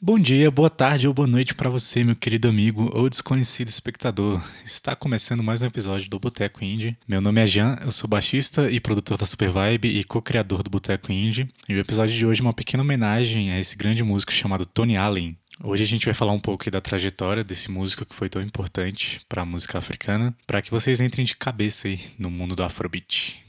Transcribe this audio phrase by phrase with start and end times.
[0.00, 4.40] Bom dia, boa tarde ou boa noite para você, meu querido amigo ou desconhecido espectador.
[4.64, 6.96] Está começando mais um episódio do Boteco Indie.
[7.06, 10.70] Meu nome é Jean, eu sou baixista e produtor da Super Vibe e co-criador do
[10.70, 11.52] Boteco Indie.
[11.68, 14.96] E o episódio de hoje é uma pequena homenagem a esse grande músico chamado Tony
[14.96, 15.36] Allen.
[15.64, 19.20] Hoje a gente vai falar um pouco da trajetória desse músico que foi tão importante
[19.28, 23.47] para a música africana, para que vocês entrem de cabeça aí no mundo do Afrobeat.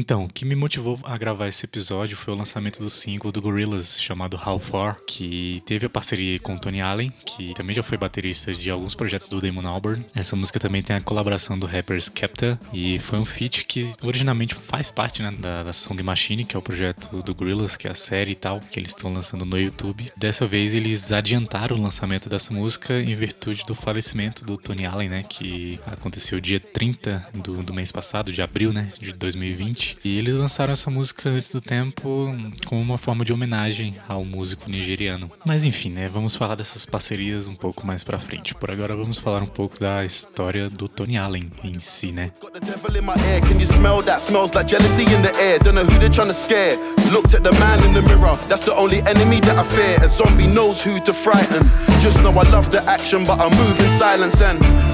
[0.00, 3.42] Então, o que me motivou a gravar esse episódio foi o lançamento do single do
[3.42, 7.98] Gorillaz chamado How Far, que teve a parceria com Tony Allen, que também já foi
[7.98, 10.02] baterista de alguns projetos do Damon Albarn.
[10.14, 14.54] Essa música também tem a colaboração do rapper Skepta e foi um feat que originalmente
[14.54, 17.90] faz parte né, da, da Song Machine, que é o projeto do Gorillaz, que é
[17.90, 20.10] a série e tal, que eles estão lançando no YouTube.
[20.16, 25.10] Dessa vez eles adiantaram o lançamento dessa música em virtude do falecimento do Tony Allen,
[25.10, 29.89] né, que aconteceu dia 30 do, do mês passado, de abril, né, de 2020.
[30.04, 32.34] E eles lançaram essa música antes do tempo
[32.66, 35.30] como uma forma de homenagem ao músico nigeriano.
[35.44, 36.08] Mas enfim, né?
[36.08, 38.54] Vamos falar dessas parcerias um pouco mais pra frente.
[38.54, 42.32] Por agora vamos falar um pouco da história do Tony Allen em si, né?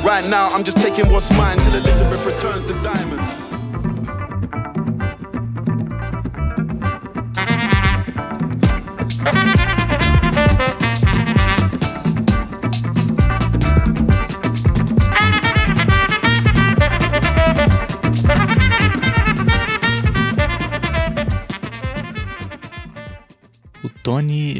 [0.06, 3.25] Right now, I'm just taking what's mine till Elizabeth returns the diamonds.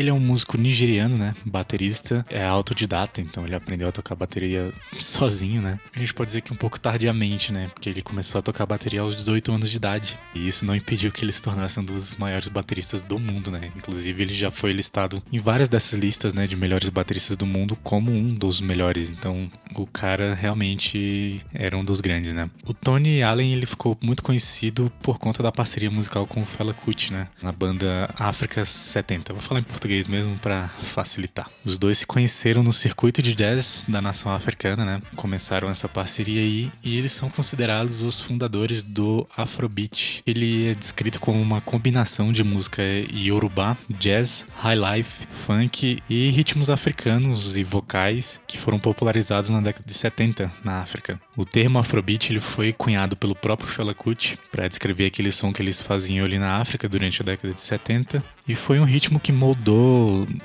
[0.06, 1.34] Ele é um músico nigeriano, né?
[1.44, 5.78] Baterista, é autodidata, então ele aprendeu a tocar bateria sozinho, né?
[5.94, 7.68] A gente pode dizer que um pouco tardiamente, né?
[7.74, 10.18] Porque ele começou a tocar bateria aos 18 anos de idade.
[10.34, 13.70] E isso não impediu que ele se tornasse um dos maiores bateristas do mundo, né?
[13.76, 17.76] Inclusive, ele já foi listado em várias dessas listas, né, de melhores bateristas do mundo
[17.82, 19.10] como um dos melhores.
[19.10, 22.48] Então, o cara realmente era um dos grandes, né?
[22.64, 26.72] O Tony Allen, ele ficou muito conhecido por conta da parceria musical com o Fela
[26.72, 27.28] Kuti, né?
[27.42, 31.48] Na banda África 70 vou falar em português mesmo para facilitar.
[31.64, 35.02] Os dois se conheceram no circuito de jazz da nação africana, né?
[35.14, 40.22] Começaram essa parceria aí e eles são considerados os fundadores do Afrobeat.
[40.26, 46.68] Ele é descrito como uma combinação de música yorubá, jazz, high life, funk e ritmos
[46.68, 51.20] africanos e vocais que foram popularizados na década de 70 na África.
[51.36, 55.62] O termo Afrobeat ele foi cunhado pelo próprio Fela Kuti para descrever aquele som que
[55.62, 59.32] eles faziam ali na África durante a década de 70 e foi um ritmo que
[59.32, 59.85] moldou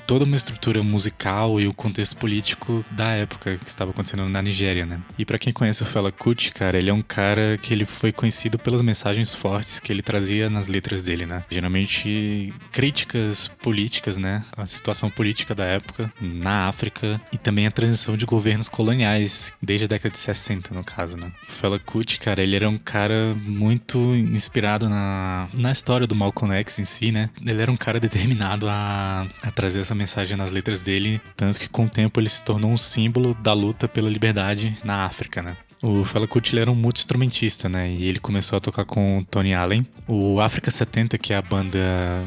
[0.06, 4.84] toda uma estrutura musical e o contexto político da época que estava acontecendo na Nigéria,
[4.84, 5.00] né?
[5.18, 8.12] E para quem conhece o Fela Kuti, cara, ele é um cara que ele foi
[8.12, 11.44] conhecido pelas mensagens fortes que ele trazia nas letras dele, né?
[11.48, 14.42] Geralmente críticas políticas, né?
[14.56, 19.84] A situação política da época na África e também a transição de governos coloniais desde
[19.84, 21.30] a década de 60, no caso, né?
[21.48, 26.52] O Fela Kuti, cara, ele era um cara muito inspirado na, na história do Malcolm
[26.56, 27.30] X em si, né?
[27.40, 31.58] Ele era um cara cara determinado a, a, trazer essa mensagem nas letras dele, tanto
[31.58, 35.42] que com o tempo ele se tornou um símbolo da luta pela liberdade na África,
[35.42, 35.56] né?
[35.82, 37.90] O Fela Kuti era um multi-instrumentista, né?
[37.90, 39.84] E ele começou a tocar com o Tony Allen.
[40.06, 41.80] O África 70, que é a banda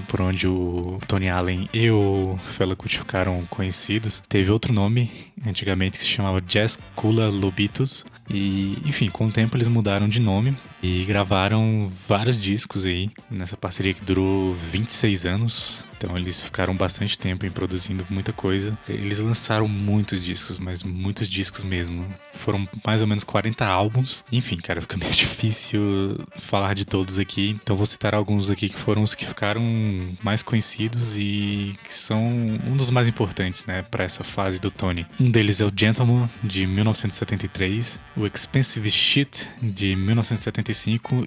[0.09, 5.09] por onde o Tony Allen e o Fela Kuti ficaram conhecidos, teve outro nome
[5.47, 8.05] antigamente que se chamava Jazz Kula Lobitos.
[8.29, 10.53] E, enfim, com o tempo eles mudaram de nome
[10.85, 15.85] e gravaram vários discos aí nessa parceria que durou 26 anos.
[15.97, 18.77] Então eles ficaram bastante tempo em produzindo muita coisa.
[18.87, 22.05] Eles lançaram muitos discos, mas muitos discos mesmo.
[22.33, 24.23] Foram mais ou menos 40 álbuns.
[24.31, 27.49] Enfim, cara, fica meio difícil falar de todos aqui.
[27.49, 29.63] Então vou citar alguns aqui que foram os que ficaram
[30.21, 35.07] mais conhecidos e que são um dos mais importantes, né, para essa fase do Tony.
[35.19, 40.74] Um deles é o Gentleman de 1973, o Expensive Shit de 1975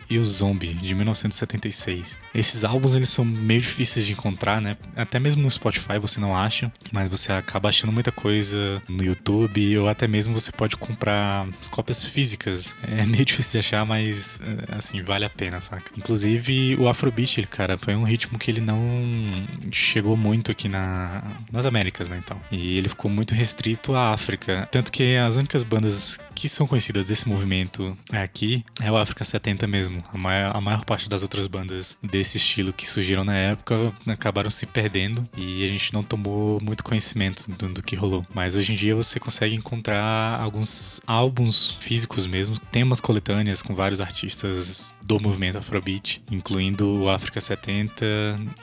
[0.09, 2.17] e o Zombie de 1976.
[2.35, 4.77] Esses álbuns eles são meio difíceis de encontrar, né?
[4.97, 9.79] Até mesmo no Spotify você não acha, mas você acaba achando muita coisa no YouTube
[9.79, 12.75] ou até mesmo você pode comprar as cópias físicas.
[12.83, 14.41] É meio difícil de achar, mas
[14.71, 15.91] assim, vale a pena, saca?
[15.97, 18.79] Inclusive o Afrobeat, cara, foi um ritmo que ele não
[19.71, 22.41] chegou muito aqui na, nas Américas, né, então.
[22.51, 27.05] E ele ficou muito restrito à África, tanto que as únicas bandas que são conhecidas
[27.05, 30.03] desse movimento aqui é o África 70 mesmo.
[30.13, 34.51] A maior, a maior parte das outras bandas desse estilo que surgiram na época acabaram
[34.51, 38.27] se perdendo e a gente não tomou muito conhecimento do, do que rolou.
[38.35, 44.01] Mas hoje em dia você consegue encontrar alguns álbuns físicos mesmo, temas coletâneas com vários
[44.01, 48.05] artistas do movimento Afrobeat, incluindo o África 70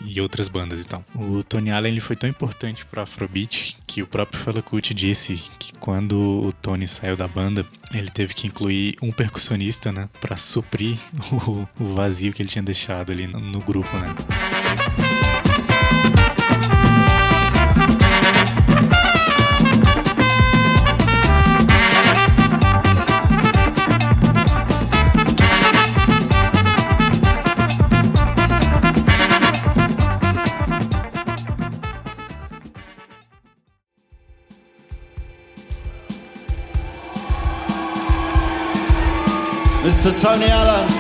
[0.06, 1.04] e outras bandas e tal.
[1.16, 5.42] O Tony Allen ele foi tão importante para Afrobeat que o próprio Fela Kuti disse
[5.58, 10.36] que quando o Tony saiu da banda, ele teve que incluir um percussionista, né, para
[10.56, 10.98] suprir
[11.34, 14.08] o, o, vazio que ele tinha deixado ali no, no grupo, né.
[40.26, 40.95] Tony Allen.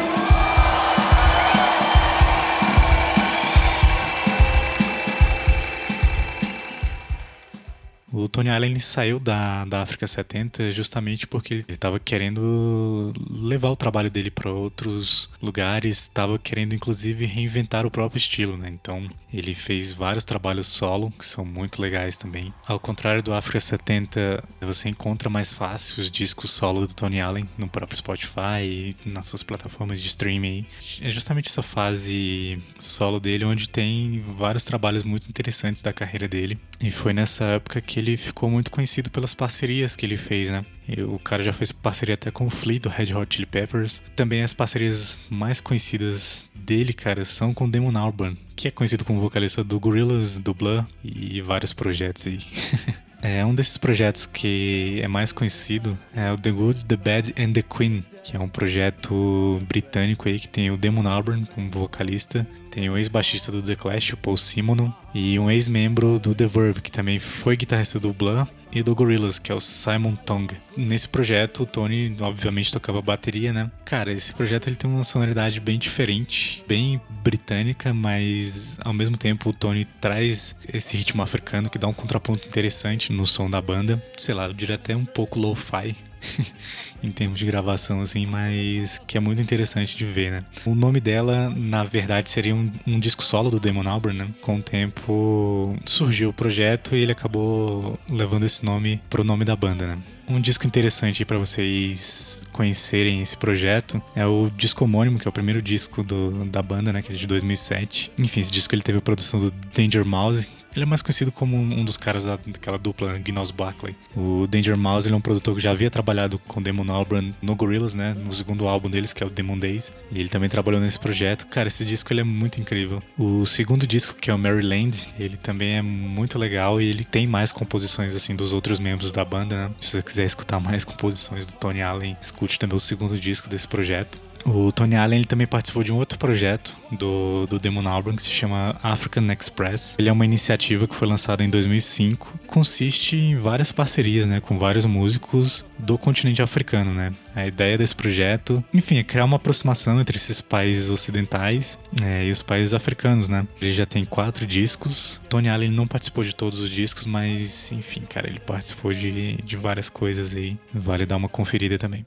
[8.16, 13.76] O Tony Allen saiu da, da África 70 justamente porque ele estava querendo levar o
[13.76, 18.70] trabalho dele para outros lugares, estava querendo inclusive reinventar o próprio estilo, né?
[18.70, 22.54] Então ele fez vários trabalhos solo que são muito legais também.
[22.66, 27.46] Ao contrário do África 70, você encontra mais fácil os discos solo do Tony Allen
[27.58, 30.66] no próprio Spotify e nas suas plataformas de streaming.
[31.02, 36.58] É justamente essa fase solo dele onde tem vários trabalhos muito interessantes da carreira dele.
[36.80, 40.66] E foi nessa época que ele ficou muito conhecido pelas parcerias que ele fez, né?
[40.88, 44.02] E o cara já fez parceria até com o Flea do Red Hot Chili Peppers.
[44.16, 49.20] Também as parcerias mais conhecidas dele, cara, são com Damon Albarn, que é conhecido como
[49.20, 52.40] vocalista do Gorillaz, do Blur e vários projetos aí.
[53.28, 57.54] É um desses projetos que é mais conhecido é o The Good, The Bad and
[57.54, 62.46] The Queen, que é um projeto britânico aí que tem o Damon Albarn como vocalista,
[62.76, 66.82] tem o ex-baixista do The Clash, o Paul Simonon, e um ex-membro do The Verve,
[66.82, 70.54] que também foi guitarrista do Blur e do Gorillaz, que é o Simon Tong.
[70.76, 73.72] Nesse projeto, o Tony, obviamente, tocava bateria, né?
[73.86, 79.52] Cara, esse projeto ele tem uma sonoridade bem diferente, bem britânica, mas ao mesmo tempo
[79.52, 84.04] o Tony traz esse ritmo africano que dá um contraponto interessante no som da banda.
[84.18, 85.96] Sei lá, eu diria até um pouco lo-fi,
[87.04, 90.46] em termos de gravação, assim, mas que é muito interessante de ver, né?
[90.66, 94.28] O nome dela, na verdade, seria um, um disco solo do Damon Albarn, né?
[94.42, 99.56] Com o tempo surgiu o projeto e ele acabou levando esse nome pro nome da
[99.56, 99.98] banda, né?
[100.28, 105.32] Um disco interessante para vocês conhecerem esse projeto é o disco homônimo, que é o
[105.32, 108.12] primeiro disco do, da banda, né, que é de 2007.
[108.20, 111.58] Enfim, esse disco ele teve a produção do Danger Mouse, ele é mais conhecido como
[111.58, 113.96] um dos caras da, daquela dupla Gnos Barkley.
[114.16, 117.56] O Danger Mouse ele é um produtor que já havia trabalhado com Damon Albarn no
[117.56, 118.14] Gorillaz, né?
[118.14, 119.92] No segundo álbum deles, que é o Demon Days.
[120.12, 121.48] E ele também trabalhou nesse projeto.
[121.48, 123.02] Cara, esse disco ele é muito incrível.
[123.18, 127.26] O segundo disco, que é o Maryland, ele também é muito legal e ele tem
[127.26, 129.72] mais composições, assim, dos outros membros da banda, né?
[129.80, 133.68] Se você quiser escutar mais composições do Tony Allen, escute também o segundo disco desse
[133.68, 134.20] projeto.
[134.46, 137.84] O Tony Allen ele também participou de um outro projeto do, do Damon
[138.16, 139.96] que se chama African Express.
[139.98, 142.40] Ele é uma iniciativa que foi lançada em 2005.
[142.46, 146.94] Consiste em várias parcerias né, com vários músicos do continente africano.
[146.94, 147.12] Né?
[147.36, 152.32] A ideia desse projeto, enfim, é criar uma aproximação entre esses países ocidentais é, e
[152.32, 153.28] os países africanos.
[153.28, 153.48] Né?
[153.60, 155.20] Ele já tem quatro discos.
[155.28, 159.58] Tony Allen não participou de todos os discos, mas enfim, cara, ele participou de, de
[159.58, 160.56] várias coisas aí.
[160.72, 162.06] Vale dar uma conferida também.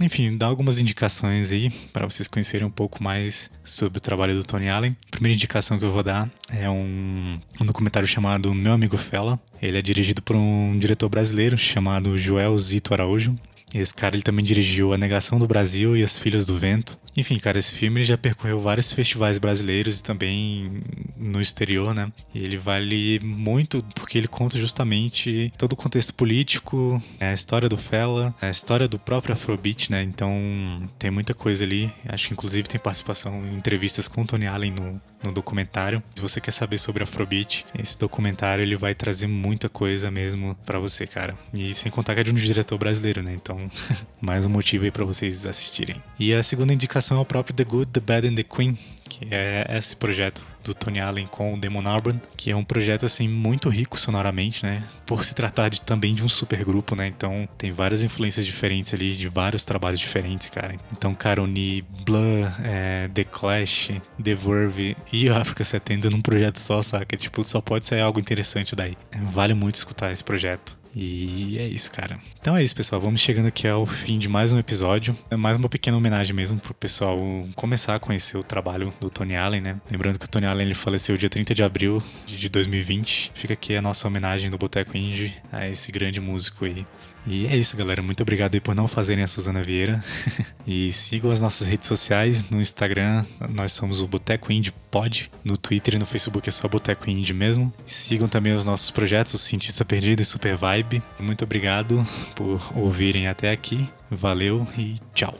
[0.00, 4.44] Enfim, dar algumas indicações aí para vocês conhecerem um pouco mais sobre o trabalho do
[4.44, 4.96] Tony Allen.
[5.06, 9.38] A primeira indicação que eu vou dar é um, um documentário chamado Meu Amigo Fela.
[9.60, 13.38] Ele é dirigido por um diretor brasileiro chamado Joel Zito Araújo.
[13.72, 16.98] Esse cara ele também dirigiu A Negação do Brasil e As Filhas do Vento.
[17.16, 20.82] Enfim, cara, esse filme já percorreu vários festivais brasileiros e também
[21.16, 22.10] no exterior, né?
[22.34, 27.76] E ele vale muito porque ele conta justamente todo o contexto político, a história do
[27.76, 30.02] Fela, a história do próprio Afrobeat, né?
[30.02, 31.92] Então tem muita coisa ali.
[32.08, 36.02] Acho que inclusive tem participação em entrevistas com o Tony Allen no, no documentário.
[36.14, 40.78] Se você quer saber sobre Afrobeat, esse documentário ele vai trazer muita coisa mesmo para
[40.78, 41.36] você, cara.
[41.52, 43.32] E sem contar que é de um diretor brasileiro, né?
[43.34, 43.70] Então,
[44.20, 46.00] mais um motivo aí para vocês assistirem.
[46.18, 48.78] E a segunda indicação é o próprio The Good, The Bad and The Queen,
[49.08, 53.06] que é esse projeto do Tony Allen com o Demon Albarn, que é um projeto
[53.06, 54.82] assim muito rico sonoramente, né?
[55.06, 57.06] Por se tratar de, também de um supergrupo, né?
[57.06, 60.76] Então tem várias influências diferentes ali, de vários trabalhos diferentes, cara.
[60.92, 63.90] Então Caroni, Blur, é, The Clash,
[64.22, 67.16] The Verve e o Africa 70 num projeto só, saca?
[67.16, 68.96] Tipo, só pode sair algo interessante daí.
[69.32, 70.79] Vale muito escutar esse projeto.
[70.94, 72.18] E é isso, cara.
[72.40, 73.00] Então é isso, pessoal.
[73.00, 75.16] Vamos chegando aqui ao fim de mais um episódio.
[75.30, 77.18] É mais uma pequena homenagem mesmo pro pessoal
[77.54, 79.80] começar a conhecer o trabalho do Tony Allen, né?
[79.90, 83.32] Lembrando que o Tony Allen ele faleceu dia 30 de abril de 2020.
[83.34, 86.84] Fica aqui a nossa homenagem do Boteco Indie a esse grande músico aí.
[87.26, 88.02] E é isso, galera.
[88.02, 90.02] Muito obrigado aí por não fazerem a Suzana Vieira.
[90.66, 92.48] e sigam as nossas redes sociais.
[92.50, 95.30] No Instagram, nós somos o Boteco Indie Pod.
[95.44, 97.72] No Twitter e no Facebook é só Boteco Indie mesmo.
[97.84, 101.02] Sigam também os nossos projetos, o Cientista Perdido e Super Vibe.
[101.18, 103.88] Muito obrigado por ouvirem até aqui.
[104.10, 105.34] Valeu e tchau.